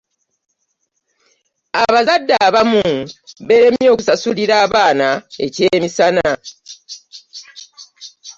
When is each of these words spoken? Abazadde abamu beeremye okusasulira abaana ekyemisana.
Abazadde 1.83 2.33
abamu 2.47 2.83
beeremye 3.47 3.87
okusasulira 3.93 4.53
abaana 4.65 5.09
ekyemisana. 5.45 6.29